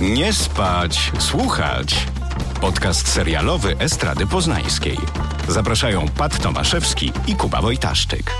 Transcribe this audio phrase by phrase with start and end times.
[0.00, 2.06] Nie spać, słuchać.
[2.60, 4.96] Podcast serialowy Estrady Poznańskiej.
[5.48, 8.30] Zapraszają Pat Tomaszewski i Kuba Wojtaszczyk.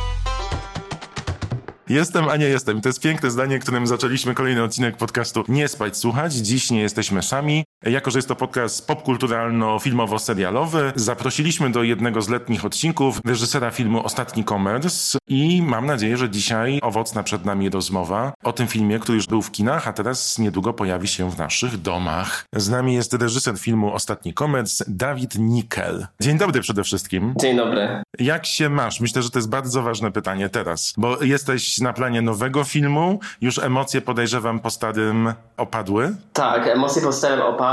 [1.89, 2.81] Jestem, a nie jestem.
[2.81, 6.35] To jest piękne zdanie, którym zaczęliśmy kolejny odcinek podcastu Nie spać, słuchać.
[6.35, 7.65] Dziś nie jesteśmy sami.
[7.87, 14.45] Jako, że jest to podcast popkulturalno-filmowo-serialowy, zaprosiliśmy do jednego z letnich odcinków reżysera filmu Ostatni
[14.45, 19.27] Commerce i mam nadzieję, że dzisiaj owocna przed nami rozmowa o tym filmie, który już
[19.27, 22.45] był w kinach, a teraz niedługo pojawi się w naszych domach.
[22.57, 26.07] Z nami jest reżyser filmu Ostatni Commerce, Dawid Nikel.
[26.21, 27.35] Dzień dobry przede wszystkim.
[27.41, 28.03] Dzień dobry.
[28.19, 29.01] Jak się masz?
[29.01, 33.59] Myślę, że to jest bardzo ważne pytanie teraz, bo jesteś na planie nowego filmu, już
[33.59, 36.17] emocje podejrzewam po starym opadły?
[36.33, 37.70] Tak, emocje po starym opadły,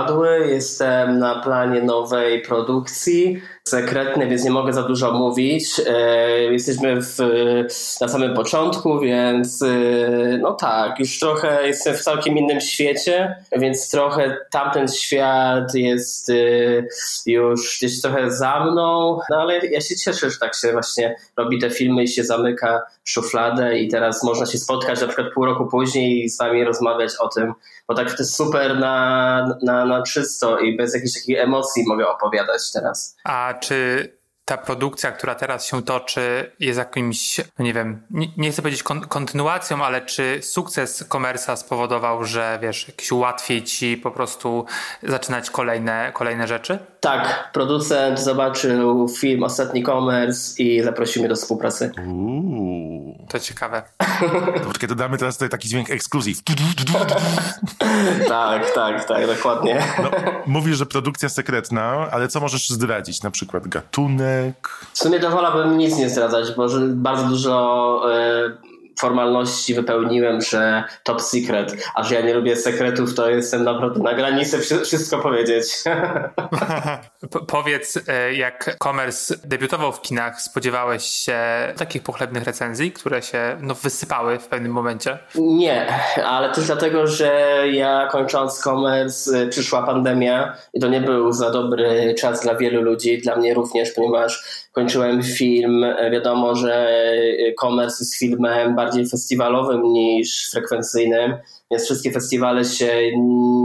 [0.47, 5.81] jestem na planie nowej produkcji, sekretny, więc nie mogę za dużo mówić.
[5.87, 7.17] E, jesteśmy w,
[8.01, 9.67] na samym początku, więc e,
[10.41, 16.33] no tak, już trochę jestem w całkiem innym świecie, więc trochę tamten świat jest e,
[17.25, 21.59] już gdzieś trochę za mną, no ale ja się cieszę, że tak się właśnie robi
[21.59, 25.65] te filmy i się zamyka szufladę i teraz można się spotkać na przykład pół roku
[25.65, 27.53] później i z wami rozmawiać o tym,
[27.87, 32.07] bo tak to jest super na, na, na czysto i bez jakichś takich emocji mogę
[32.07, 33.17] opowiadać teraz.
[33.23, 38.51] A czy ta produkcja, która teraz się toczy, jest jakimś, no nie wiem, nie, nie
[38.51, 44.11] chcę powiedzieć kon kontynuacją, ale czy sukces komersa spowodował, że wiesz, jakieś łatwiej ci po
[44.11, 44.65] prostu
[45.03, 46.79] zaczynać kolejne, kolejne rzeczy?
[47.07, 51.91] Tak, producent zobaczył film Ostatni Commerce i zaprosił mnie do współpracy.
[52.07, 53.25] Uuu.
[53.29, 53.83] To ciekawe.
[54.55, 56.37] To poczekaj, to damy teraz tutaj taki dźwięk ekskluzyw.
[58.27, 59.83] tak, tak, tak, dokładnie.
[60.03, 60.11] No,
[60.45, 63.23] mówisz, że produkcja sekretna, ale co możesz zdradzić?
[63.23, 64.69] Na przykład gatunek?
[64.93, 71.21] W sumie to wolałbym nic nie zdradzać, bo bardzo dużo e, formalności wypełniłem, że top
[71.21, 75.65] secret, a że ja nie lubię sekretów, to jestem naprawdę na granicy wszystko powiedzieć.
[77.47, 81.39] powiedz, e, jak Commerce debiutował w kinach, spodziewałeś się
[81.77, 85.17] takich pochlebnych recenzji, które się no, wysypały w pewnym momencie?
[85.35, 85.87] Nie,
[86.25, 91.51] ale też dlatego, że ja kończąc Commerce e, przyszła pandemia i to nie był za
[91.51, 95.83] dobry czas dla wielu ludzi, dla mnie również, ponieważ kończyłem film.
[95.83, 96.89] E, wiadomo, że
[97.61, 101.35] Commerce jest filmem bardziej festiwalowym niż frekwencyjnym,
[101.71, 103.11] więc wszystkie festiwale się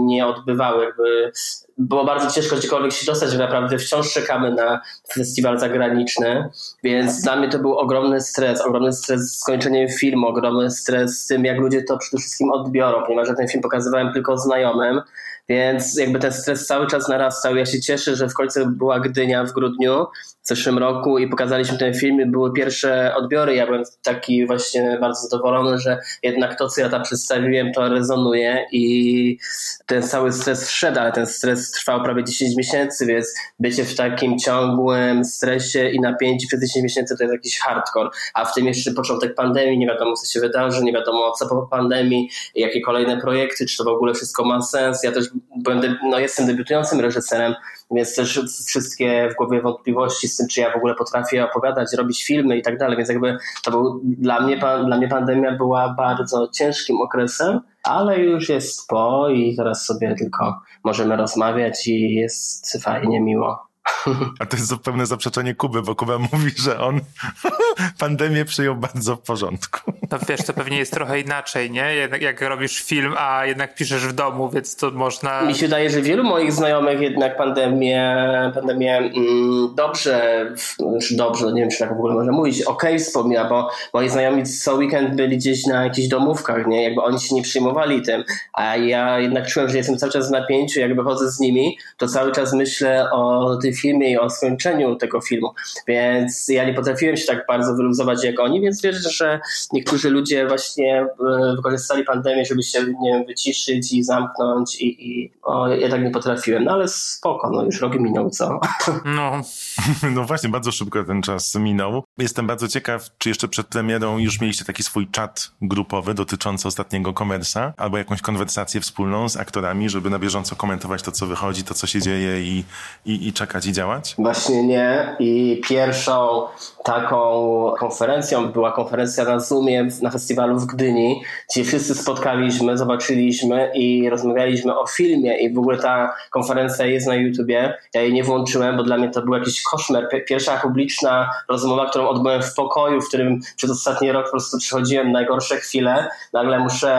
[0.07, 0.85] nie odbywały.
[0.85, 1.33] Jakby
[1.79, 4.81] było bardzo ciężko gdziekolwiek się dostać, naprawdę wciąż czekamy na
[5.15, 6.49] festiwal zagraniczny,
[6.85, 11.27] więc dla mnie to był ogromny stres, ogromny stres z skończeniem filmu, ogromny stres z
[11.27, 15.01] tym, jak ludzie to przede wszystkim odbiorą, ponieważ ja ten film pokazywałem tylko znajomym,
[15.49, 17.57] więc jakby ten stres cały czas narastał.
[17.57, 20.07] Ja się cieszę, że w końcu była Gdynia w grudniu
[20.43, 23.55] w zeszłym roku i pokazaliśmy ten film i były pierwsze odbiory.
[23.55, 28.67] Ja byłem taki właśnie bardzo zadowolony, że jednak to, co ja tam przedstawiłem, to rezonuje
[28.73, 29.39] i
[29.87, 34.39] ten cały stres wszedł, ale ten stres trwał prawie 10 miesięcy, więc bycie w takim
[34.39, 38.93] ciągłym stresie i napięciu przez 10 miesięcy to jest jakiś hardcore, a w tym jeszcze
[38.93, 43.67] początek pandemii, nie wiadomo co się wydarzy, nie wiadomo co po pandemii, jakie kolejne projekty,
[43.67, 45.03] czy to w ogóle wszystko ma sens.
[45.05, 47.55] Ja też byłem, no jestem debiutującym reżyserem,
[47.91, 52.25] więc też wszystkie w głowie wątpliwości z tym, czy ja w ogóle potrafię opowiadać, robić
[52.25, 56.49] filmy i tak dalej, więc jakby to był, dla mnie, dla mnie pandemia była bardzo
[56.49, 63.21] ciężkim okresem, ale już jest po i teraz sobie tylko możemy rozmawiać i jest fajnie,
[63.21, 63.72] miło.
[64.41, 67.01] A to jest zupełne zaprzeczenie Kuby, bo Kuba mówi, że on
[67.99, 69.93] pandemię przyjął bardzo w porządku.
[70.09, 71.97] To wiesz, to pewnie jest trochę inaczej, nie?
[71.97, 75.43] Jak, jak robisz film, a jednak piszesz w domu, więc to można...
[75.43, 78.17] Mi się wydaje, że wielu moich znajomych jednak pandemię,
[78.55, 80.47] pandemię mm, dobrze,
[80.79, 84.09] znaczy dobrze, nie wiem, czy tak w ogóle można mówić, okej okay, wspomina, bo moi
[84.09, 86.83] znajomi co weekend byli gdzieś na jakichś domówkach, nie?
[86.83, 90.33] Jakby oni się nie przyjmowali tym, a ja jednak czułem, że jestem cały czas w
[90.33, 94.97] napięciu, jakby chodzę z nimi, to cały czas myślę o tym filmie i o skończeniu
[94.97, 95.55] tego filmu,
[95.89, 99.41] więc ja nie potrafiłem się tak bardzo wyluzować jak oni, więc wierzę, że
[99.73, 105.33] niektórzy ludzie właśnie e, wykorzystali pandemię, żeby się nie wiem, wyciszyć i zamknąć i, i
[105.43, 108.61] o, ja tak nie potrafiłem, no ale spoko, no już rok minął, co?
[109.05, 109.43] No.
[110.15, 112.05] no właśnie, bardzo szybko ten czas minął.
[112.19, 117.13] Jestem bardzo ciekaw, czy jeszcze przed premierą już mieliście taki swój czat grupowy dotyczący ostatniego
[117.13, 121.75] komersa, albo jakąś konwersację wspólną z aktorami, żeby na bieżąco komentować to, co wychodzi, to,
[121.75, 122.65] co się dzieje i,
[123.07, 124.15] i, i czekać i działać?
[124.19, 126.47] Właśnie nie i pierwszą
[126.85, 134.11] taką konferencją była konferencja na Zoomie na festiwalu w Gdyni, gdzie wszyscy spotkaliśmy, zobaczyliśmy i
[134.11, 137.75] rozmawialiśmy o filmie i w ogóle ta konferencja jest na YouTubie.
[137.95, 140.09] Ja jej nie włączyłem, bo dla mnie to był jakiś koszmar.
[140.27, 145.13] Pierwsza publiczna rozmowa, którą odbyłem w pokoju, w którym przez ostatni rok po prostu przechodziłem
[145.13, 146.09] najgorsze chwile.
[146.33, 146.93] Nagle muszę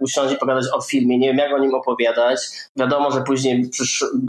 [0.00, 1.18] usiąść i pogadać o filmie.
[1.18, 2.40] Nie wiem, jak o nim opowiadać.
[2.76, 3.70] Wiadomo, że później,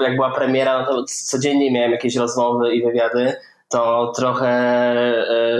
[0.01, 3.35] jak była premiera, no to codziennie miałem jakieś rozmowy i wywiady
[3.69, 4.49] to trochę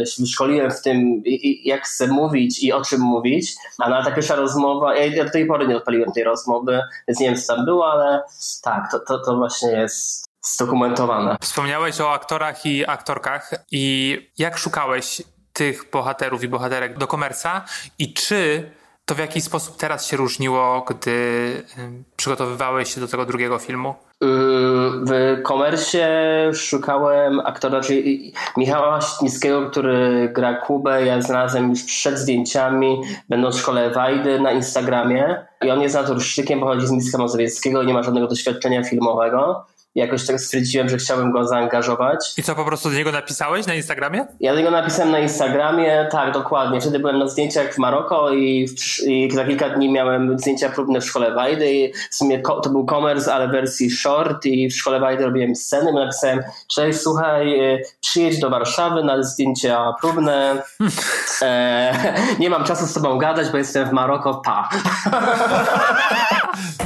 [0.02, 1.24] e, się wyszkoliłem w tym,
[1.64, 5.46] jak chcę mówić i o czym mówić, a na ta pierwsza rozmowa, ja do tej
[5.46, 8.24] pory nie odpaliłem tej rozmowy, więc nie wiem co tam było, ale
[8.64, 11.38] tak, to, to, to właśnie jest zdokumentowane.
[11.42, 15.22] Wspomniałeś o aktorach i aktorkach i jak szukałeś
[15.54, 17.66] tych bohaterów i bohaterek do komersa
[18.00, 18.72] i czy
[19.06, 21.64] to w jakiś sposób teraz się różniło, gdy
[22.16, 23.96] przygotowywałeś się do tego drugiego filmu?
[24.22, 26.08] W komersie
[26.54, 31.06] szukałem aktora, czyli Michała Śnickiego, który gra Kubę.
[31.06, 35.46] Ja znalazłem już przed zdjęciami, będąc w szkole Wajdy na Instagramie.
[35.62, 39.66] I on jest naturszczykiem, pochodzi z Miska Mazowieckiego i nie ma żadnego doświadczenia filmowego
[39.96, 42.34] jakoś tak stwierdziłem, że chciałbym go zaangażować.
[42.38, 44.26] I co, po prostu do niego napisałeś na Instagramie?
[44.40, 46.82] Ja do niego napisałem na Instagramie, tak, dokładnie.
[46.82, 51.02] Wtedy byłem na zdjęciach w Maroko i, w, i za kilka dni miałem zdjęcia próbne
[51.02, 54.76] w szkole Wajdy i w sumie to był commerce, ale w wersji short i w
[54.76, 60.62] szkole Wajdy robiłem sceny, bo napisałem, cześć, słuchaj, y, przyjedź do Warszawy na zdjęcia próbne.
[61.42, 64.70] E, nie mam czasu z tobą gadać, bo jestem w Maroko, pa.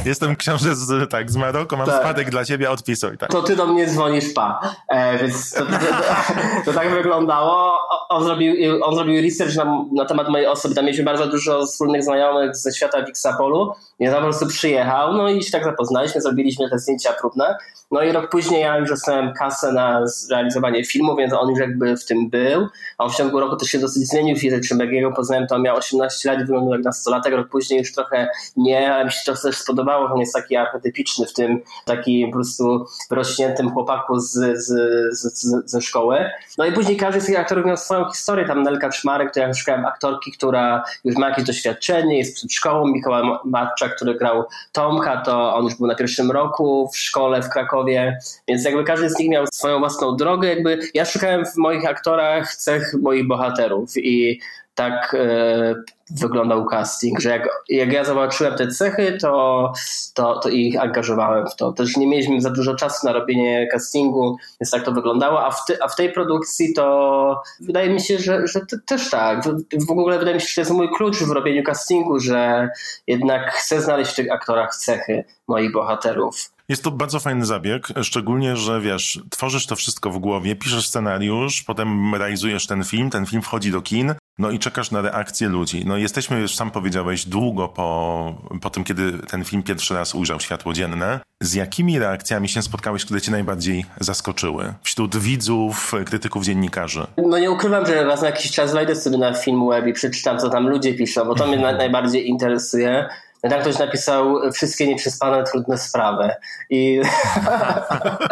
[0.06, 2.02] Jestem książę z, tak, z Maroko, mam tak.
[2.02, 2.70] spadek dla ciebie,
[3.08, 3.18] odpisuj.
[3.18, 3.32] Tak.
[3.32, 4.76] To ty do mnie dzwonisz, pa.
[4.88, 7.78] E, więc to, to, to, to, tak wyglądało.
[8.10, 10.76] On zrobił, on zrobił research na, na temat mojej osoby.
[10.76, 13.74] Tam mieliśmy bardzo dużo wspólnych znajomych ze świata Wixapolu.
[14.00, 17.58] I on po prostu przyjechał, no i się tak zapoznaliśmy, zrobiliśmy te zdjęcia próbne.
[17.92, 21.98] No i rok później ja już dostałem kasę na zrealizowanie filmu, więc on już jakby
[21.98, 22.68] w tym był.
[22.98, 24.78] A on w ciągu roku też się dosyć zmienił fizycznie.
[24.78, 27.34] Jak jego poznałem, to miał 18 lat i wyglądał jak nastolatek.
[27.34, 31.26] Rok później już trochę nie, ale mi się to też spodobało, on jest taki archetypiczny
[31.26, 34.68] w tym, taki po prostu wyrośniętym chłopaku z, z,
[35.12, 36.30] z, ze szkoły.
[36.58, 38.46] No i później każdy z tych aktorów miał swoją historię.
[38.46, 42.88] Tam Nelka Czmarek, to ja szukałem aktorki, która już ma jakieś doświadczenie, jest przed szkołą.
[42.88, 47.50] Mikołaj Matczak, który grał Tomka, to on już był na pierwszym roku w szkole w
[47.50, 50.50] Krakowie, więc jakby każdy z nich miał swoją własną drogę.
[50.50, 54.40] Jakby ja szukałem w moich aktorach cech moich bohaterów i
[54.76, 55.76] tak e,
[56.10, 59.74] wyglądał casting, że jak, jak ja zobaczyłem te cechy, to,
[60.14, 61.72] to, to ich angażowałem w to.
[61.72, 65.66] Też nie mieliśmy za dużo czasu na robienie castingu, więc tak to wyglądało, a w,
[65.66, 69.44] ty, a w tej produkcji to wydaje mi się, że, że też tak.
[69.88, 72.70] W, ogóle wydaje mi się, że to jest mój klucz w robieniu castingu, że
[73.08, 76.59] jednak chcę znaleźć w tych aktorach cechy moich bohaterów.
[76.70, 81.64] Jest to bardzo fajny zabieg, szczególnie, że wiesz, tworzysz to wszystko w głowie, piszesz scenariusz,
[81.64, 85.84] potem realizujesz ten film, ten film wchodzi do kin, no i czekasz na reakcję ludzi.
[85.86, 90.40] No jesteśmy, już sam powiedziałeś, długo po, po tym, kiedy ten film pierwszy raz ujrzał
[90.40, 91.20] światło dzienne.
[91.42, 94.74] Z jakimi reakcjami się spotkałeś, które cię najbardziej zaskoczyły?
[94.84, 97.08] Wśród widzów, krytyków, dziennikarzy?
[97.18, 100.40] No nie ukrywam, że raz na jakiś czas wejdę sobie na film web i przeczytam,
[100.40, 103.10] co tam ludzie piszą, bo to mnie najbardziej interesuje.
[103.42, 106.30] Tak ktoś napisał wszystkie nieprzespane, trudne sprawy.
[106.70, 107.02] I,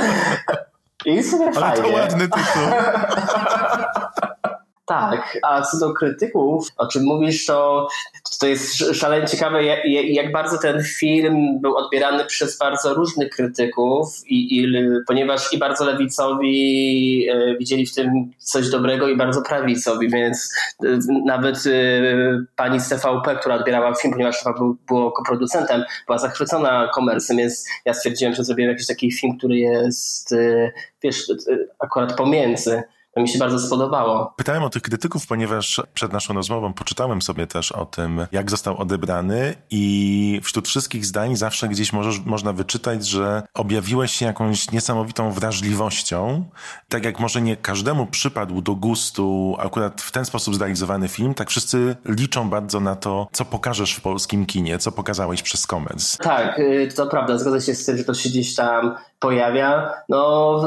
[1.06, 1.84] I super Ale fajnie.
[1.84, 2.62] to ładny tytuł.
[4.88, 7.88] Tak, a co do krytyków, o czym mówisz, to,
[8.40, 14.08] to jest szalenie ciekawe, jak, jak bardzo ten film był odbierany przez bardzo różnych krytyków,
[14.28, 14.68] i, i,
[15.08, 20.54] ponieważ i bardzo lewicowi e, widzieli w tym coś dobrego, i bardzo prawicowi, więc
[20.86, 21.72] e, nawet e,
[22.56, 27.94] pani z TVP, która odbierała film, ponieważ był, było koproducentem, była zachwycona komersem, więc ja
[27.94, 30.36] stwierdziłem, że zrobiłem jakiś taki film, który jest,
[31.04, 31.32] wiesz,
[31.80, 32.84] akurat pomiędzy.
[33.18, 34.34] To mi się bardzo spodobało.
[34.36, 38.78] Pytałem o tych krytyków, ponieważ przed naszą rozmową poczytałem sobie też o tym, jak został
[38.78, 45.32] odebrany i wśród wszystkich zdań zawsze gdzieś możesz, można wyczytać, że objawiłeś się jakąś niesamowitą
[45.32, 46.46] wrażliwością.
[46.90, 51.50] Tak jak może nie każdemu przypadł do gustu akurat w ten sposób zrealizowany film, tak
[51.50, 56.18] wszyscy liczą bardzo na to, co pokażesz w polskim kinie, co pokazałeś przez Commerce.
[56.18, 59.94] Tak, y, to prawda, zgodzę się z tym, że to się gdzieś tam pojawia.
[60.10, 60.62] No,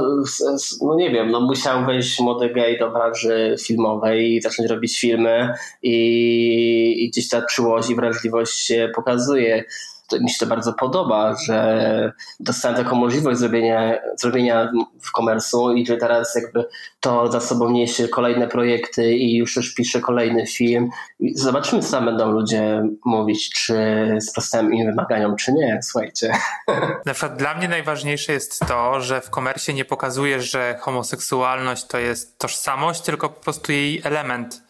[0.82, 5.54] no nie wiem, no musiał wejść młody gej do branży filmowej i zacząć robić filmy
[5.82, 9.64] i, i gdzieś ta czułość i wrażliwość się pokazuje.
[10.10, 15.86] To, mi się to bardzo podoba, że dostałem taką możliwość zrobienia, zrobienia w komersu i
[15.86, 16.64] że teraz jakby
[17.00, 20.90] to za sobą niesie kolejne projekty i już też piszę kolejny film.
[21.34, 23.76] Zobaczymy, co tam będą ludzie mówić, czy
[24.20, 26.32] sprostałem im wymaganiom, czy nie, słuchajcie.
[27.06, 31.98] Na przykład dla mnie najważniejsze jest to, że w komersie nie pokazujesz, że homoseksualność to
[31.98, 34.62] jest tożsamość, tylko po prostu jej element.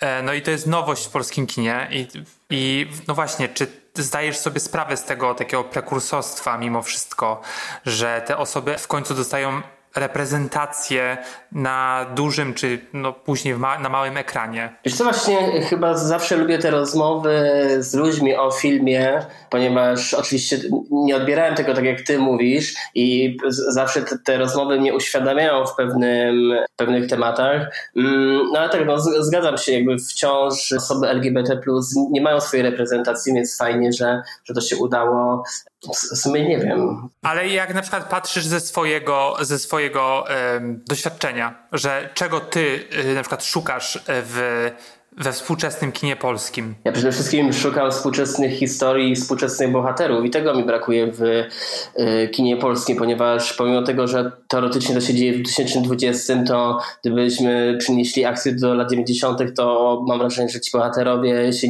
[0.00, 2.06] E, no i to jest nowość w polskim kinie i,
[2.50, 3.66] i no właśnie, czy
[4.02, 7.40] zdajesz sobie sprawę z tego takiego prekursorstwa mimo wszystko,
[7.86, 9.62] że te osoby w końcu dostają
[9.96, 11.16] reprezentację
[11.52, 14.76] na dużym, czy no później ma na małym ekranie?
[14.84, 17.40] Wiesz co, właśnie chyba zawsze lubię te rozmowy
[17.78, 20.58] z ludźmi o filmie, ponieważ oczywiście
[20.90, 25.74] nie odbierałem tego tak jak ty mówisz i zawsze te, te rozmowy mnie uświadamiają w
[25.74, 27.62] pewnym, pewnych tematach.
[27.96, 31.60] Mm, no ale tak, no, zgadzam się, jakby wciąż osoby LGBT
[32.10, 35.44] nie mają swojej reprezentacji, więc fajnie, że, że to się udało
[35.94, 37.08] w sumie nie wiem.
[37.22, 43.14] Ale jak na przykład patrzysz ze swojego, ze swojego um, doświadczenia, że czego ty y,
[43.14, 44.70] na przykład szukasz w
[45.16, 46.74] we współczesnym kinie polskim?
[46.84, 52.56] Ja przede wszystkim szukam współczesnych historii współczesnych bohaterów i tego mi brakuje w y, kinie
[52.56, 58.54] polskim, ponieważ pomimo tego, że teoretycznie to się dzieje w 2020, to gdybyśmy przynieśli akcję
[58.54, 61.66] do lat 90., to mam wrażenie, że ci bohaterowie się,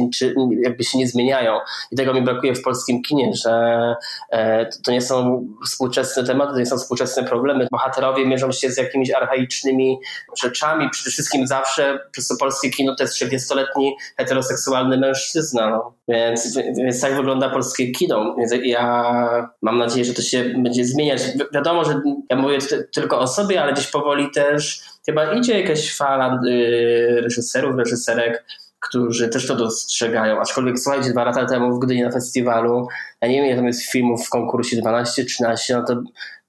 [0.61, 1.59] jakby się nie zmieniają.
[1.91, 3.95] I tego mi brakuje w polskim kinie, że
[4.31, 7.67] e, to nie są współczesne tematy, to nie są współczesne problemy.
[7.71, 9.99] Bohaterowie mierzą się z jakimiś archaicznymi
[10.41, 10.89] rzeczami.
[10.89, 15.69] Przede wszystkim zawsze przez to polskie kino to jest 40-letni heteroseksualny mężczyzna.
[15.69, 15.93] No.
[16.07, 18.35] Więc, więc tak wygląda polskie kino.
[18.37, 21.21] Więc ja mam nadzieję, że to się będzie zmieniać.
[21.23, 22.57] Wi wiadomo, że ja mówię
[22.93, 28.45] tylko o sobie, ale gdzieś powoli też chyba idzie jakaś fala y, reżyserów, reżyserek,
[28.79, 30.39] którzy też to dostrzegają.
[30.41, 32.87] Aczkolwiek słuchajcie, dwa lata temu w Gdyni na festiwalu,
[33.21, 36.01] ja nie wiem, ile tam jest filmów w konkursie 12-13, no to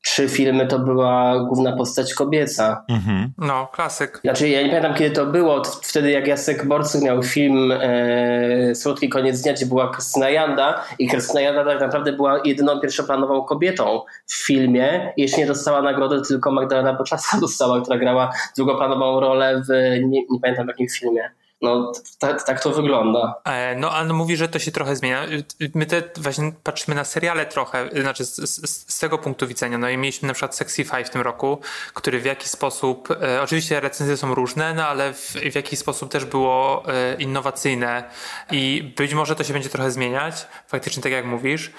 [0.03, 2.85] trzy filmy to była główna postać kobieca.
[2.89, 3.33] Mhm.
[3.39, 4.21] No, klasyk.
[4.25, 9.09] Znaczy, ja nie pamiętam kiedy to było, wtedy jak Jacek Borcuk miał film e, Słodki
[9.09, 14.01] koniec dnia, gdzie była Krystyna Janda i Krystyna Janda tak naprawdę była jedyną pierwszoplanową kobietą
[14.27, 19.63] w filmie i jeszcze nie dostała nagrody, tylko Magdalena Boczarska dostała, która grała drugoplanową rolę
[19.69, 19.69] w,
[20.09, 21.31] nie, nie pamiętam w jakim filmie.
[21.63, 23.35] No, tak, tak to wygląda.
[23.45, 25.27] E, no, ale mówi, że to się trochę zmienia.
[25.75, 29.79] My te właśnie patrzymy na seriale trochę, znaczy z, z, z, tego punktu widzenia.
[29.79, 31.59] No i mieliśmy na przykład Sexify w tym roku,
[31.95, 36.11] który w jakiś sposób, e, oczywiście recenzje są różne, no ale w, w jakiś sposób
[36.11, 38.05] też było e, innowacyjne
[38.51, 41.73] i być może to się będzie trochę zmieniać, faktycznie tak jak mówisz.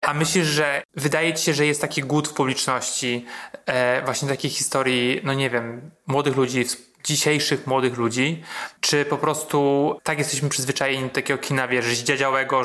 [0.00, 3.26] A myślisz, że wydaje ci się, że jest taki głód w publiczności
[3.66, 6.64] e, właśnie takiej historii, no nie wiem, młodych ludzi,
[7.04, 8.42] dzisiejszych młodych ludzi,
[8.80, 11.86] czy po prostu tak jesteśmy przyzwyczajeni do takiego kina, wiesz,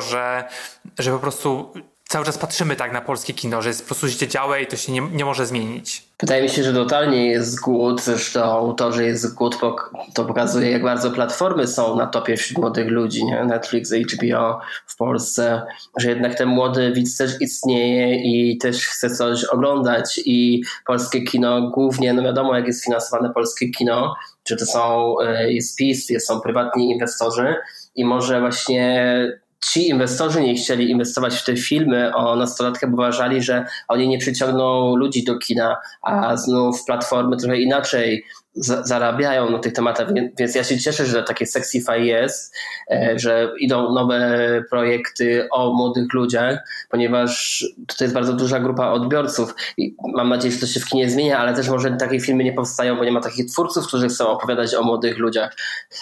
[0.00, 0.48] że,
[0.98, 1.72] że po prostu
[2.10, 4.92] cały czas patrzymy tak na polskie kino, że jest po prostu zdziedziałe i to się
[4.92, 6.02] nie, nie może zmienić.
[6.20, 9.58] Wydaje mi się, że totalnie jest głód, zresztą to, że jest głód,
[10.14, 13.44] to pokazuje, jak bardzo platformy są na topie wśród młodych ludzi, nie?
[13.44, 15.62] Netflix, HBO w Polsce,
[15.96, 21.70] że jednak ten młody widz też istnieje i też chce coś oglądać i polskie kino
[21.70, 24.14] głównie, no wiadomo, jak jest finansowane polskie kino,
[24.44, 27.54] czy to są, e, jest PiS, są prywatni inwestorzy
[27.94, 29.06] i może właśnie
[29.64, 32.14] ci inwestorzy nie chcieli inwestować w te filmy.
[32.14, 37.60] O nastolatkach, bo uważali, że oni nie przyciągną ludzi do kina, a znów platformy trochę
[37.60, 42.54] inaczej zarabiają na tych tematach, więc ja się cieszę, że takie Sexify jest,
[42.90, 47.64] e, że idą nowe projekty o młodych ludziach, ponieważ
[47.98, 51.38] to jest bardzo duża grupa odbiorców i mam nadzieję, że to się w kinie zmienia,
[51.38, 54.74] ale też może takie filmy nie powstają, bo nie ma takich twórców, którzy chcą opowiadać
[54.74, 55.56] o młodych ludziach,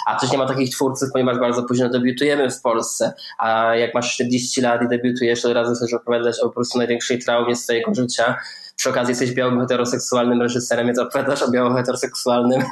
[0.07, 4.15] a też nie ma takich twórców, ponieważ bardzo późno debiutujemy w Polsce, a jak masz
[4.15, 8.37] 40 lat i debiutujesz, to razu chcesz opowiadać o po prostu największej traumie swojego życia,
[8.79, 12.63] przy okazji jesteś białym heteroseksualnym reżyserem, więc opowiadasz o białym heteroseksualnym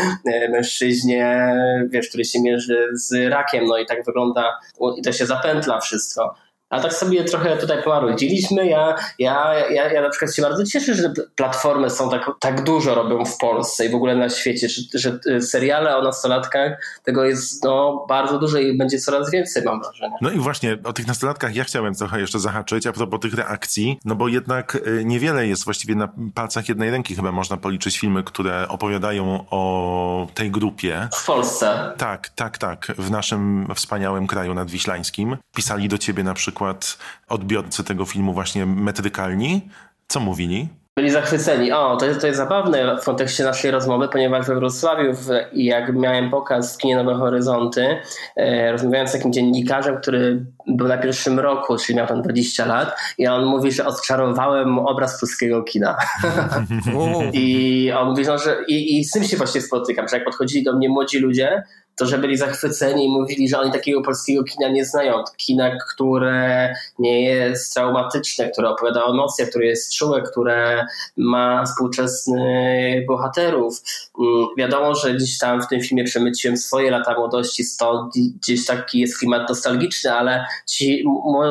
[0.52, 1.54] mężczyźnie,
[1.88, 4.58] wiesz, który się mierzy z rakiem, no i tak wygląda,
[4.96, 6.34] i to się zapętla wszystko.
[6.70, 8.66] A tak sobie trochę tutaj pomarudziliśmy.
[8.66, 12.94] Ja, ja, ja, ja na przykład się bardzo cieszę, że platformy są tak, tak dużo
[12.94, 17.24] robią w Polsce i w ogóle na świecie, że, że y, seriale o nastolatkach tego
[17.24, 20.16] jest no, bardzo dużo i będzie coraz więcej, mam wrażenie.
[20.20, 23.98] No i właśnie o tych nastolatkach ja chciałem trochę jeszcze zahaczyć a propos tych reakcji,
[24.04, 28.22] no bo jednak y, niewiele jest właściwie na palcach jednej ręki chyba można policzyć filmy,
[28.22, 31.08] które opowiadają o tej grupie.
[31.12, 31.92] W Polsce.
[31.96, 32.92] Tak, tak, tak.
[32.98, 35.36] W naszym wspaniałym kraju nadwiślańskim.
[35.54, 36.98] Pisali do ciebie na przykład przykład
[37.28, 39.68] odbiorcy tego filmu właśnie metrykalni,
[40.08, 40.68] co mówili?
[40.98, 41.72] byli zachwyceni.
[41.72, 45.94] O, to jest, to jest zabawne w kontekście naszej rozmowy, ponieważ we Wrocławiu, w, jak
[45.94, 48.00] miałem pokaz w kinie Nowe Horyzonty,
[48.36, 52.96] e, rozmawiałem z takim dziennikarzem, który był na pierwszym roku, czyli miał tam 20 lat
[53.18, 55.96] i on mówi, że odczarowałem obraz polskiego kina.
[57.32, 60.64] I on mówi, no, że i, i z tym się właśnie spotykam, że jak podchodzili
[60.64, 61.62] do mnie młodzi ludzie,
[61.96, 65.24] to że byli zachwyceni i mówili, że oni takiego polskiego kina nie znają.
[65.36, 70.86] Kina, które nie jest traumatyczne, które opowiada o które jest czułe, które
[71.16, 73.82] ma współczesnych bohaterów.
[74.20, 79.00] Mm, wiadomo, że gdzieś tam w tym filmie przemyciłem swoje lata młodości, stąd gdzieś taki
[79.00, 81.04] jest klimat nostalgiczny, ale ci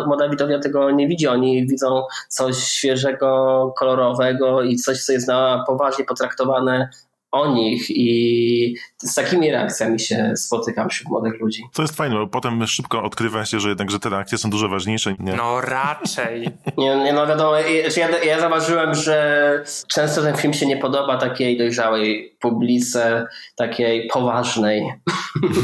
[0.07, 1.27] młoda widownia tego nie widzi.
[1.27, 6.89] Oni widzą coś świeżego, kolorowego i coś, co jest na poważnie potraktowane
[7.35, 11.63] o nich i z takimi reakcjami się spotykam wśród młodych ludzi.
[11.73, 14.69] To jest fajne, bo potem szybko odkrywa się, że jednak, że te reakcje są dużo
[14.69, 15.15] ważniejsze.
[15.19, 15.33] Nie?
[15.33, 16.49] No raczej.
[16.77, 17.55] nie, nie, no wiadomo,
[17.97, 24.93] ja, ja zauważyłem, że często ten film się nie podoba takiej dojrzałej publice, takiej poważnej.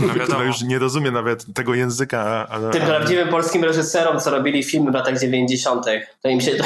[0.07, 2.47] No Która już nie rozumie nawet tego języka.
[2.49, 2.69] Ale...
[2.69, 5.85] Tym prawdziwym polskim reżyserom, co robili filmy w latach 90.,
[6.21, 6.51] to im się...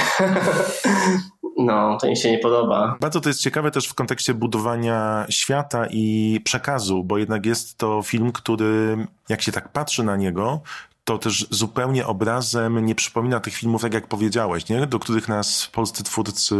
[1.57, 2.97] No, to mi się nie podoba.
[2.99, 8.01] Bardzo to jest ciekawe też w kontekście budowania świata i przekazu, bo jednak jest to
[8.01, 10.61] film, który, jak się tak patrzy na niego,
[11.05, 14.87] to też zupełnie obrazem nie przypomina tych filmów, tak jak powiedziałeś, nie?
[14.87, 16.55] do których nas polscy twórcy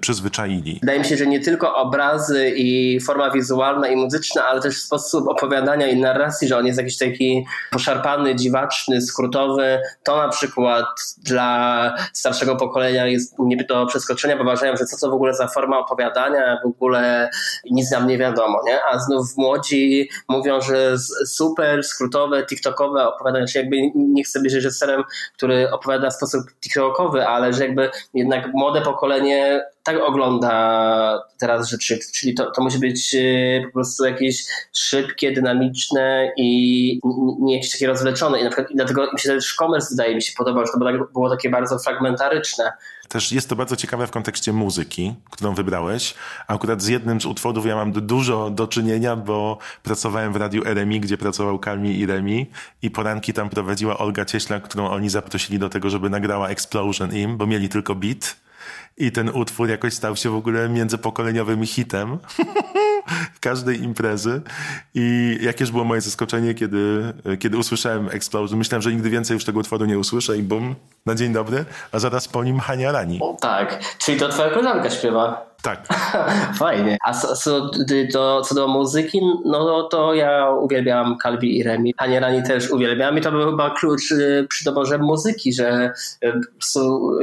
[0.00, 0.78] przyzwyczaili.
[0.80, 5.28] Wydaje mi się, że nie tylko obrazy i forma wizualna i muzyczna, ale też sposób
[5.28, 9.80] opowiadania i narracji, że on jest jakiś taki poszarpany, dziwaczny, skrótowy.
[10.02, 10.86] To na przykład
[11.18, 15.48] dla starszego pokolenia jest nie do przeskoczenia, bo uważają, że co to w ogóle za
[15.48, 17.30] forma opowiadania, w ogóle
[17.70, 18.84] nic nam nie wiadomo, nie?
[18.84, 25.02] A znów młodzi mówią, że super skrótowe, tiktokowe opowiadania, czy jakby nie chcę być reżyserem,
[25.36, 31.98] który opowiada w sposób tiktokowy, ale że jakby jednak młode pokolenie tak ogląda teraz rzeczy,
[32.14, 37.00] czyli to, to musi być e, po prostu jakieś szybkie, dynamiczne i
[37.40, 38.40] nie jakieś takie rozwleczone.
[38.40, 40.78] I, na przykład, i dlatego mi się też komers wydaje mi się podobał, że to
[40.78, 42.72] było, tak, było takie bardzo fragmentaryczne.
[43.08, 46.14] Też jest to bardzo ciekawe w kontekście muzyki, którą wybrałeś.
[46.46, 51.00] Akurat z jednym z utworów ja mam dużo do czynienia, bo pracowałem w radiu RMI,
[51.00, 52.46] gdzie pracował Kalmi i Remi
[52.82, 57.36] i poranki tam prowadziła Olga Cieśla, którą oni zaprosili do tego, żeby nagrała Explosion im,
[57.36, 58.36] bo mieli tylko beat
[58.96, 62.18] i ten utwór jakoś stał się w ogóle międzypokoleniowym hitem
[63.40, 64.40] każdej imprezy.
[64.94, 68.58] I jakież było moje zaskoczenie, kiedy, kiedy usłyszałem Explosion.
[68.58, 70.74] Myślałem, że nigdy więcej już tego utworu nie usłyszę i bum,
[71.06, 73.20] na dzień dobry, a zaraz po nim Hania Rani.
[73.40, 75.55] Tak, czyli to twoja koleżanka śpiewa.
[75.66, 75.86] Tak.
[76.58, 76.96] Fajnie.
[77.04, 77.70] A co,
[78.12, 81.94] do, co do muzyki, no to ja uwielbiam Kalbi i Remi.
[81.98, 85.92] Hania Rani też uwielbiam i to był chyba klucz y, przy doborze muzyki, że
[86.24, 86.32] y,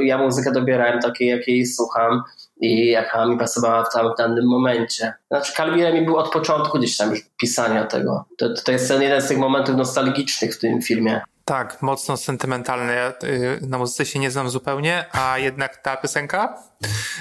[0.02, 2.22] ja muzykę dobierałem takiej, jakiej słucham
[2.60, 5.12] i jaka mi pasowała w, tam, w danym momencie.
[5.28, 8.24] Znaczy Calvi Remi był od początku gdzieś tam już pisania tego.
[8.38, 11.20] To, to jest ten jeden z tych momentów nostalgicznych w tym filmie.
[11.44, 12.94] Tak, mocno sentymentalne.
[12.94, 16.58] Ja y, na muzyce się nie znam zupełnie, a jednak ta piosenka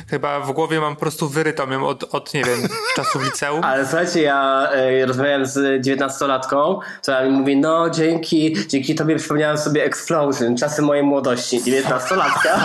[0.09, 2.59] chyba w głowie mam po prostu wyrytą ją od, od nie wiem,
[2.95, 3.63] czasów liceum.
[3.69, 4.69] Ale słuchajcie, ja
[5.01, 10.81] y, rozmawiałem z dziewiętnastolatką, która mi mówi, no dzięki, dzięki tobie przypomniałem sobie Explosion, czasy
[10.81, 12.59] mojej młodości, dziewiętnastolatka.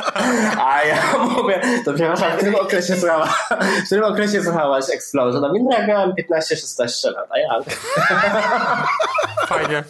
[0.68, 3.30] a ja mówię, to przepraszam, w którym okresie słuchałaś,
[3.82, 5.52] w którym okresie słuchałaś Explosion?
[5.52, 7.60] Mi no, jak miałem 15-16 lat, a ja...
[9.46, 9.84] Fajnie.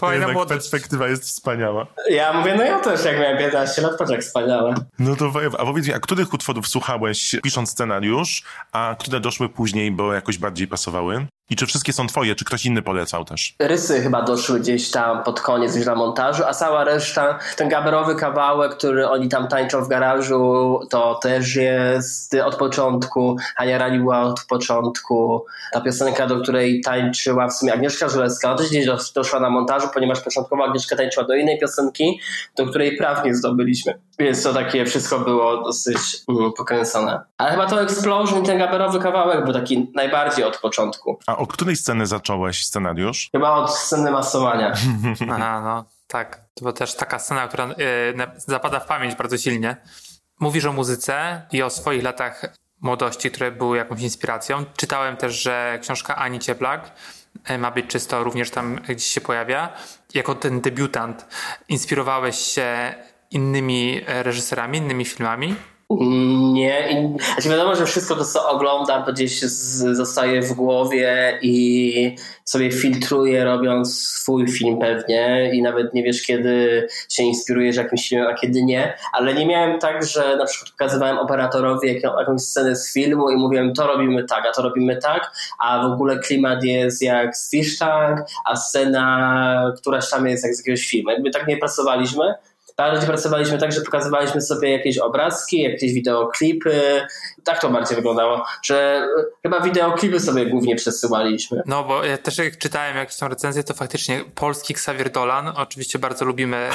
[0.00, 1.86] Fajna Jednak perspektywa jest wspaniała.
[2.10, 4.74] Ja mówię, no ja też jak miałem 15 lat, patrz jak wspaniałe.
[4.98, 9.90] No to a powiedz mi, a których utworów słuchałeś pisząc scenariusz, a które doszły później,
[9.90, 11.26] bo jakoś bardziej pasowały?
[11.50, 13.54] I czy wszystkie są twoje, czy ktoś inny polecał też?
[13.58, 18.14] Rysy chyba doszły gdzieś tam pod koniec już na montażu, a cała reszta, ten gaberowy
[18.14, 23.36] kawałek, który oni tam tańczą w garażu, to też jest od początku.
[23.56, 25.44] Ania Rani była od początku.
[25.72, 30.20] Ta piosenka, do której tańczyła w sumie Agnieszka Żelewska, też gdzieś doszła na montażu, ponieważ
[30.20, 32.20] początkowo Agnieszka tańczyła do innej piosenki,
[32.56, 33.98] do której prawnie zdobyliśmy.
[34.18, 37.20] Więc to takie wszystko było dosyć mm, pokręcone.
[37.38, 41.18] Ale chyba to Explosion, ten gaberowy kawałek był taki najbardziej od początku.
[41.26, 43.28] A od której sceny zacząłeś scenariusz?
[43.32, 44.72] Chyba od sceny masowania.
[45.32, 46.36] Aha, no tak.
[46.36, 47.74] To była też taka scena, która yy,
[48.36, 49.76] zapada w pamięć bardzo silnie.
[50.40, 54.64] Mówisz o muzyce i o swoich latach młodości, które były jakąś inspiracją.
[54.76, 56.92] Czytałem też, że książka Ani Cieplak
[57.44, 59.72] e, ma być czysto, również tam gdzieś się pojawia.
[60.14, 61.26] Jako ten debiutant
[61.68, 62.94] inspirowałeś się
[63.30, 65.56] innymi reżyserami, innymi filmami?
[65.90, 72.72] Nie, znaczy wiadomo, że wszystko to, co oglądam, to gdzieś zostaje w głowie i sobie
[72.72, 78.34] filtruję, robiąc swój film pewnie i nawet nie wiesz, kiedy się inspirujesz jakimś filmem, a
[78.34, 82.92] kiedy nie, ale nie miałem tak, że na przykład pokazywałem operatorowi jaką, jakąś scenę z
[82.92, 87.02] filmu i mówiłem, to robimy tak, a to robimy tak, a w ogóle klimat jest
[87.02, 91.10] jak z Fish Tank, a scena któraś tam jest jak z jakiegoś filmu.
[91.10, 92.34] Jakby tak nie pracowaliśmy,
[92.76, 97.02] Bardziej pracowaliśmy tak, że pokazywaliśmy sobie jakieś obrazki, jakieś wideoklipy.
[97.44, 99.08] Tak to bardziej wyglądało, że
[99.42, 101.62] chyba wideoklipy sobie głównie przesyłaliśmy.
[101.66, 105.98] No bo ja też jak czytałem jakieś tam recenzje, to faktycznie polski Xavier Dolan, oczywiście
[105.98, 106.70] bardzo lubimy e,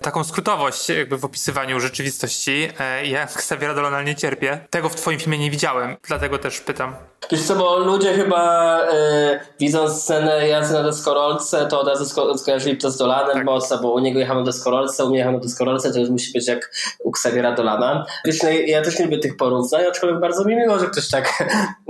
[0.00, 2.68] taką skrótowość jakby w opisywaniu rzeczywistości.
[2.80, 4.66] E, ja Xaviera Dolana nie cierpię.
[4.70, 6.94] Tego w twoim filmie nie widziałem, dlatego też pytam.
[7.30, 12.38] Wiesz co, bo ludzie chyba e, widząc scenę jazdy na deskorolce, to od razu sko-
[12.38, 13.44] skojarzyli to z Dolanem tak.
[13.44, 16.32] mocno, bo u niego jechano na deskorolce, u mnie jechano na deskorolce, to już musi
[16.32, 16.70] być jak
[17.04, 18.06] u Xaviera Dolana.
[18.24, 21.28] Wiesz, no, ja też nie lubię tych porównań, aczkolwiek bardzo mi miło, że ktoś tak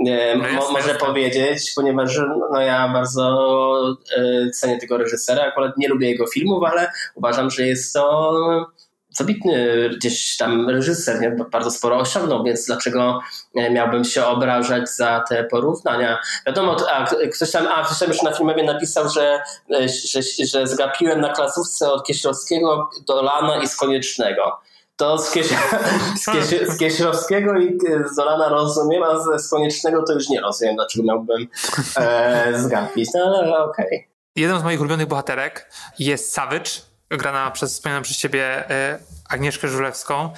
[0.07, 2.19] e, no mo- może powiedzieć, ponieważ
[2.51, 7.67] no, ja bardzo e, cenię tego reżysera, akurat nie lubię jego filmów, ale uważam, że
[7.67, 8.73] jest to
[9.19, 11.31] wybitny gdzieś tam reżyser, nie?
[11.51, 13.19] bardzo sporo osiągnął, więc dlaczego
[13.55, 16.19] e, miałbym się obrażać za te porównania?
[16.45, 20.67] Wiadomo, a ktoś tam, a ktoś tam już na filmie napisał, że, e, że, że
[20.67, 24.59] zgapiłem na klasówce od Kieślowskiego do Lana i z Koniecznego.
[24.95, 25.47] To z, Kieś,
[26.23, 27.77] z, z Kieślowskiego i
[28.11, 31.47] z Dolana rozumiem, a z Koniecznego to już nie rozumiem, dlaczego miałbym
[31.97, 34.07] e, zgapić, no ale okej.
[34.37, 34.59] Okay.
[34.59, 36.69] Z moich ulubionych bohaterek jest Savage,
[37.17, 38.99] grana przez wspomnianą przez ciebie e,
[39.29, 40.29] Agnieszkę Żulewską.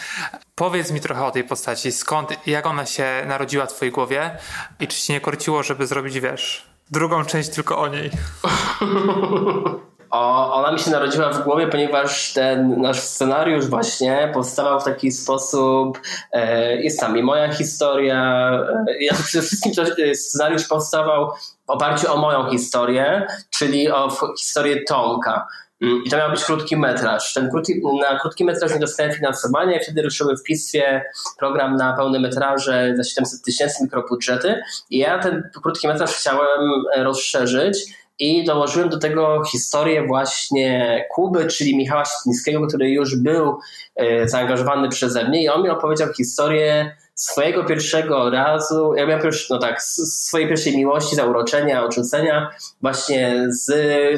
[0.56, 1.92] Powiedz mi trochę o tej postaci.
[1.92, 4.38] Skąd, jak ona się narodziła w twojej głowie
[4.80, 8.12] i czy ci nie korciło, żeby zrobić, wiesz, drugą część tylko o niej?
[10.16, 15.12] O, ona mi się narodziła w głowie, ponieważ ten nasz scenariusz właśnie powstawał w taki
[15.12, 18.52] sposób, e, jest tam i moja historia,
[18.88, 19.72] e, ja przede wszystkim
[20.06, 21.32] e, scenariusz powstawał
[21.68, 24.10] w oparciu o moją historię, czyli o
[24.40, 25.48] historię Tomka.
[25.82, 27.34] Mm, I to miał być krótki metraż.
[27.34, 31.04] Ten krótki, na krótki metraż nie dostałem finansowania i wtedy ruszyły w PISwie
[31.40, 34.62] program na pełne metraże za 700 tysięcy mikrobudżety.
[34.90, 37.78] I ja ten krótki metraż chciałem rozszerzyć
[38.20, 43.60] i dołożyłem do tego historię właśnie Kuby, czyli Michała Sitnickiego, który już był
[43.96, 49.48] e, zaangażowany przeze mnie i on mi opowiedział historię swojego pierwszego razu, ja miałem pierwszy,
[49.50, 52.50] no tak, swojej pierwszej miłości, zauroczenia, odrzucenia
[52.82, 53.72] właśnie z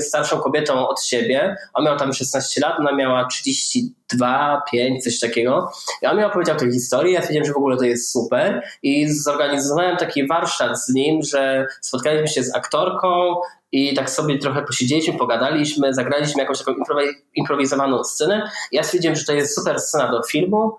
[0.04, 1.56] starszą kobietą od siebie.
[1.74, 5.72] On miał tam 16 lat, ona miała 32, 5, coś takiego.
[6.02, 9.10] I on mi opowiedział tę historię, ja stwierdziłem, że w ogóle to jest super i
[9.10, 13.36] zorganizowałem taki warsztat z nim, że spotkaliśmy się z aktorką,
[13.72, 16.74] i tak sobie trochę posiedzieliśmy, pogadaliśmy, zagraliśmy jakąś taką
[17.36, 18.52] improwizowaną scenę.
[18.72, 20.78] Ja stwierdziłem, że to jest super scena do filmu,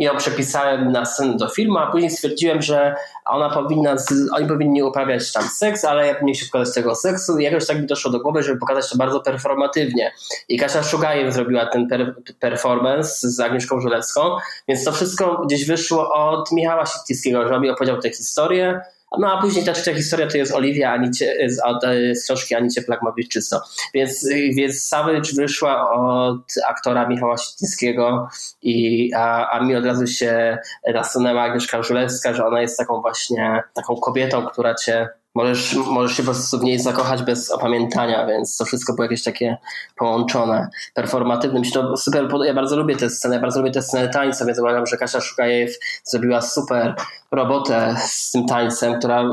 [0.00, 3.96] ją przepisałem na scenę do filmu, a później stwierdziłem, że ona powinna,
[4.32, 7.80] oni powinni uprawiać tam seks, ale ja powinien się wkładać tego seksu i jakoś tak
[7.80, 10.12] mi doszło do głowy, żeby pokazać to bardzo performatywnie.
[10.48, 14.36] I Kasia Szugajew zrobiła ten per, performance z Agnieszką Żulewską,
[14.68, 18.80] więc to wszystko gdzieś wyszło od Michała Sittickiego, że on mi opowiedział tę historię,
[19.18, 21.82] no a później ta trzecia historia to jest Oliwia Anicie, z, od,
[22.14, 23.62] z książki Anicie Plak ma być czysto.
[23.94, 28.28] Więc, więc Savage wyszła od aktora Michała Sitnickiego
[28.62, 30.58] i, a, a mi od razu się
[30.94, 36.22] nasunęła Agnieszka Żulewska, że ona jest taką właśnie taką kobietą, która cię możesz, możesz się
[36.22, 39.56] po prostu w niej zakochać bez opamiętania, więc to wszystko było jakieś takie
[39.96, 40.68] połączone.
[40.94, 44.44] Performatywnym się to super, ja bardzo lubię te sceny, ja bardzo lubię te sceny tańca,
[44.44, 45.70] więc uważam, że Kasia Szukajew
[46.04, 46.94] zrobiła super
[47.30, 49.24] robotę z tym tańcem, która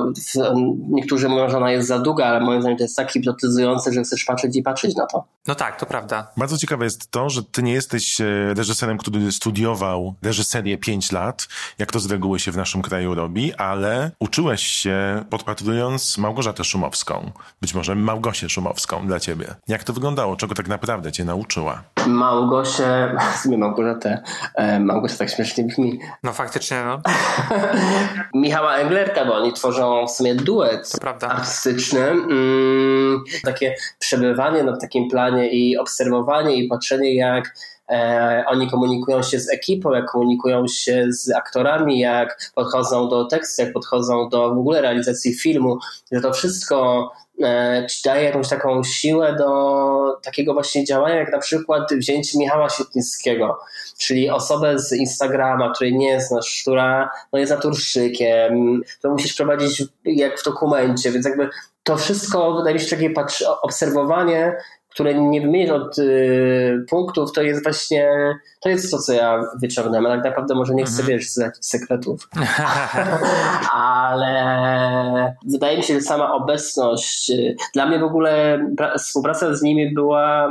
[0.89, 4.03] niektórzy mówią, że ona jest za długa, ale moim zdaniem to jest tak hipnotyzujące, że
[4.03, 5.23] chcesz patrzeć i patrzeć na to.
[5.47, 6.31] No tak, to prawda.
[6.37, 11.47] Bardzo ciekawe jest to, że ty nie jesteś e, reżyserem, który studiował reżyserię 5 lat,
[11.77, 15.86] jak to z reguły się w naszym kraju robi, ale uczyłeś się podpatrując
[16.17, 17.31] Małgorzatę Szumowską.
[17.61, 19.55] Być może Małgosię Szumowską dla ciebie.
[19.67, 20.35] Jak to wyglądało?
[20.35, 21.83] Czego tak naprawdę cię nauczyła?
[22.07, 24.23] Małgosię, w sumie Małgorzatę,
[24.55, 25.99] e, Małgosia tak śmiesznie brzmi.
[26.23, 27.01] No faktycznie, no.
[28.41, 32.01] Michała Englerka, bo oni tworzą w sumie duet artystyczny.
[32.01, 37.53] Mm, takie przebywanie na takim planie i obserwowanie i patrzenie jak
[38.47, 43.73] oni komunikują się z ekipą, jak komunikują się z aktorami, jak podchodzą do tekstu, jak
[43.73, 45.77] podchodzą do w ogóle realizacji filmu,
[46.11, 47.09] że to wszystko
[47.43, 53.59] e, daje jakąś taką siłę do takiego właśnie działania, jak na przykład wzięcie Michała Świetnickiego,
[53.97, 60.39] czyli osobę z Instagrama, której nie znasz, która no, jest naturszykiem, to musisz prowadzić jak
[60.39, 61.49] w dokumencie, więc jakby
[61.83, 63.13] to wszystko wydaje mi się takie
[63.61, 64.55] obserwowanie
[64.97, 68.09] które nie wymienisz od y, punktów, to jest właśnie,
[68.59, 71.07] to jest to, co ja wyciągnąłem, ale tak naprawdę może nie chcę, mhm.
[71.07, 72.29] wiesz, jakichś sekretów.
[73.73, 78.59] ale wydaje mi się, że sama obecność, y, dla mnie w ogóle
[78.97, 80.49] współpraca z nimi była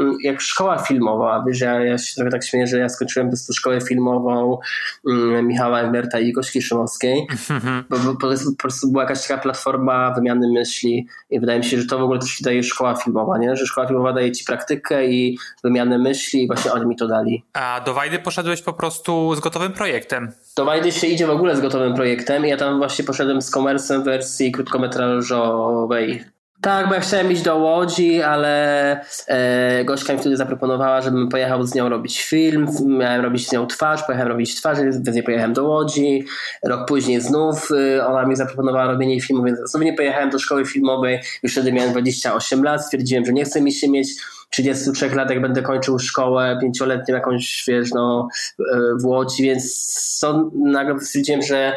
[0.00, 3.30] Mm, jak szkoła filmowa, wiesz, ja, ja się trochę tak śmieję, że ja skończyłem po
[3.30, 4.58] prostu szkołę filmową
[5.04, 7.84] um, Michała Egberta i Gośki Szymowskiej, mhm.
[7.90, 11.86] bo, bo, po prostu była jakaś taka platforma wymiany myśli i wydaje mi się, że
[11.86, 13.56] to w ogóle też daje szkoła filmowa, nie?
[13.56, 17.44] że szkoła filmowa daje ci praktykę i wymianę myśli i właśnie oni mi to dali.
[17.52, 20.32] A do Wajdy poszedłeś po prostu z gotowym projektem?
[20.56, 24.04] Do Wajdy się idzie w ogóle z gotowym projektem ja tam właśnie poszedłem z komersem
[24.04, 26.24] wersji krótkometrażowej
[26.64, 31.64] tak, bo ja chciałem iść do Łodzi, ale e, Gośka mi wtedy zaproponowała, żebym pojechał
[31.64, 32.68] z nią robić film.
[32.86, 36.24] Miałem robić z nią twarz, pojechałem robić twarz, więc nie pojechałem do Łodzi.
[36.62, 40.66] Rok później znów e, ona mi zaproponowała robienie filmu, więc znów nie pojechałem do szkoły
[40.66, 41.20] filmowej.
[41.42, 44.08] Już wtedy miałem 28 lat, stwierdziłem, że nie chcę mi się mieć
[44.54, 50.50] 33 lat, jak będę kończył szkołę pięcioletnią jakąś, wiesz, no, e, w Łodzi, więc to
[50.54, 51.76] nagle stwierdziłem, że,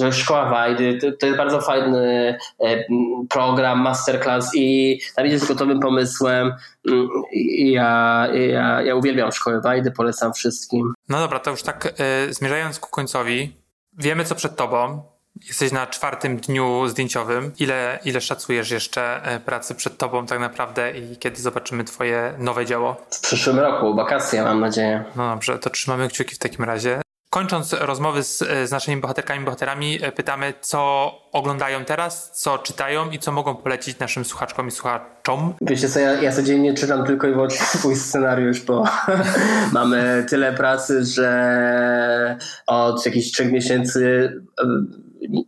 [0.00, 2.84] że szkoła Wajdy to, to jest bardzo fajny e,
[3.30, 6.52] program, masterclass i tam idzie z gotowym pomysłem
[6.88, 7.08] mm,
[7.56, 10.94] ja, ja, ja uwielbiam szkołę Wajdy, polecam wszystkim.
[11.08, 13.56] No dobra, to już tak y, zmierzając ku końcowi,
[13.98, 15.02] wiemy co przed tobą,
[15.42, 17.52] Jesteś na czwartym dniu zdjęciowym.
[17.58, 22.66] Ile, ile szacujesz jeszcze e, pracy przed tobą tak naprawdę i kiedy zobaczymy twoje nowe
[22.66, 22.96] dzieło?
[23.10, 25.04] W przyszłym roku, wakacje mam nadzieję.
[25.16, 27.03] No dobrze, to trzymamy kciuki w takim razie.
[27.34, 33.18] Kończąc rozmowy z, z naszymi bohaterkami, bohaterami, e, pytamy, co oglądają teraz, co czytają i
[33.18, 35.54] co mogą polecić naszym słuchaczkom i słuchaczom.
[35.60, 38.84] Wiecie co, ja, ja codziennie czytam tylko i wyłącznie swój scenariusz, bo
[39.72, 44.66] mamy tyle pracy, że od jakichś trzech miesięcy e,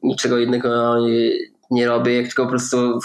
[0.02, 1.30] niczego innego nie,
[1.70, 2.98] nie robię, jak tylko po prostu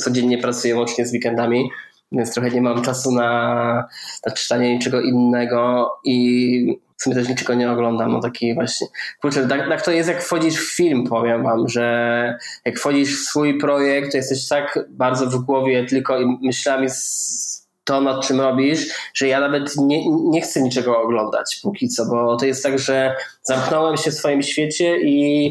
[0.00, 1.70] codziennie pracuję łącznie z weekendami,
[2.12, 3.88] więc trochę nie mam czasu na,
[4.26, 8.86] na czytanie niczego innego i w sumie też niczego nie oglądam, no taki właśnie,
[9.20, 13.24] kurczę, tak, tak to jest jak wchodzisz w film, powiem wam, że jak wchodzisz w
[13.24, 18.86] swój projekt, to jesteś tak bardzo w głowie tylko myślami z to, nad czym robisz,
[19.14, 23.16] że ja nawet nie, nie chcę niczego oglądać póki co, bo to jest tak, że
[23.42, 25.46] zamknąłem się w swoim świecie i,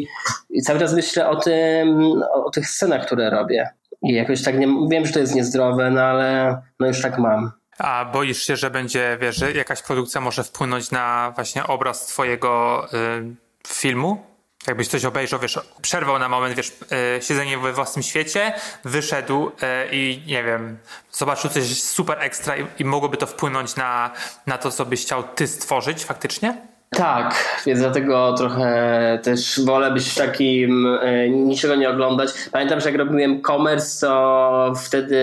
[0.50, 3.70] i cały czas myślę o tym, o, o, tych scenach, które robię.
[4.02, 7.61] I jakoś tak nie, wiem, że to jest niezdrowe, no ale no już tak mam.
[7.78, 12.88] A boisz się, że będzie, wiesz, że jakaś produkcja może wpłynąć na właśnie obraz twojego
[12.94, 13.36] y,
[13.68, 14.32] filmu?
[14.68, 18.54] jakbyś coś obejrzał, wiesz, przerwał na moment, wiesz, yy, siedzenie we własnym świecie,
[18.86, 20.78] wyszedł yy, i nie wiem,
[21.12, 24.12] zobaczył coś super ekstra i, i mogłoby to wpłynąć na,
[24.48, 26.68] na to, co byś chciał ty stworzyć faktycznie?
[26.96, 32.30] Tak, więc dlatego trochę też wolę być takim, yy, niczego nie oglądać.
[32.52, 35.18] Pamiętam, że jak robiłem commerce, to wtedy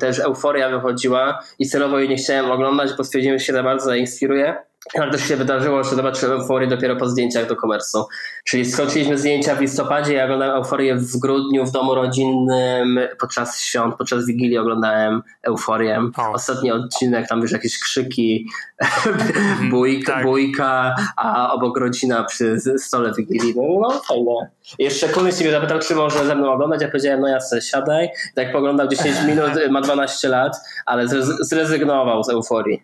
[0.00, 3.84] też euforia wychodziła i celowo jej nie chciałem oglądać, bo stwierdziłem, że się za bardzo
[3.84, 4.69] zainspiruje.
[4.98, 8.06] Ale też się wydarzyło, że zobaczyłem euforię dopiero po zdjęciach do komersu.
[8.44, 13.94] Czyli skończyliśmy zdjęcia w listopadzie, ja oglądałem euforię w grudniu w domu rodzinnym, podczas świąt,
[13.96, 16.00] podczas Wigilii oglądałem euforię.
[16.16, 16.32] O.
[16.32, 18.46] Ostatni odcinek, tam już jakieś krzyki,
[18.78, 20.24] mhm, bójka, tak.
[20.24, 23.54] bójka, a obok rodzina przy stole Wigilii.
[23.56, 24.50] No, no fajne.
[24.78, 28.08] Jeszcze koleś mnie zapytał, czy może ze mną oglądać, ja powiedziałem, no jasne, siadaj.
[28.34, 31.08] Tak poglądał 10 minut, ma 12 lat, ale
[31.40, 32.82] zrezygnował z euforii.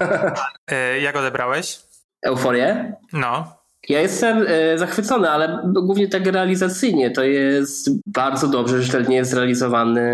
[0.70, 1.80] E, jak odebrałeś?
[2.22, 2.92] Euforię?
[3.12, 3.58] No.
[3.88, 7.10] Ja jestem e, zachwycony, ale głównie tak realizacyjnie.
[7.10, 10.06] To jest bardzo dobrze, rzetelnie zrealizowany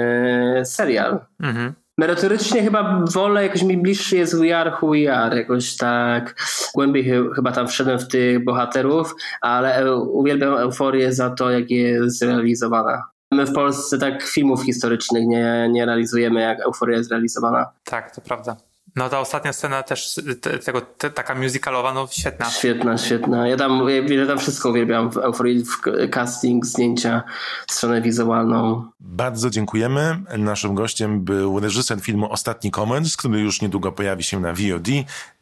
[0.64, 1.20] serial.
[1.42, 1.74] Mhm.
[1.98, 6.34] Merytorycznie chyba wolę, jakoś mi bliższy jest We Are Who We Are, jakoś tak
[6.74, 13.02] głębiej chyba tam wszedłem w tych bohaterów, ale uwielbiam euforię za to, jak jest zrealizowana.
[13.32, 17.70] My w Polsce tak filmów historycznych nie, nie realizujemy, jak euforia jest realizowana.
[17.84, 18.56] Tak, to prawda.
[18.96, 20.20] No ta ostatnia scena też
[20.64, 22.50] tego, te, taka musicalowa, no świetna.
[22.50, 23.48] Świetna, świetna.
[23.48, 27.22] Ja tam, ja tam wszystko uwielbiam w Euforii, w casting, zdjęcia,
[27.70, 28.84] stronę wizualną.
[29.00, 30.22] Bardzo dziękujemy.
[30.38, 34.88] Naszym gościem był reżyser filmu Ostatni Comments, który już niedługo pojawi się na VOD,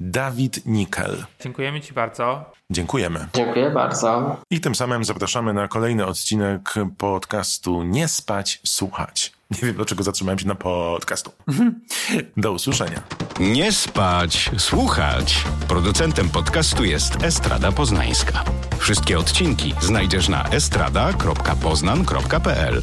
[0.00, 1.24] Dawid Nikel.
[1.40, 2.44] Dziękujemy Ci bardzo.
[2.70, 3.26] Dziękujemy.
[3.34, 4.36] Dziękuję bardzo.
[4.50, 9.32] I tym samym zapraszamy na kolejny odcinek podcastu Nie spać, słuchać.
[9.52, 11.32] Nie wiem, dlaczego zatrzymałem się na podcastu.
[12.36, 13.02] Do usłyszenia.
[13.40, 15.44] Nie spać, słuchać.
[15.68, 18.44] Producentem podcastu jest Estrada Poznańska.
[18.78, 22.82] Wszystkie odcinki znajdziesz na estrada.poznan.pl.